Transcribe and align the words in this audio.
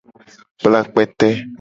Kpla 0.59 0.79
kpete. 0.89 1.29